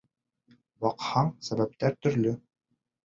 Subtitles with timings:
[0.85, 2.35] Баҡһаң, сәбәптәр төрлө.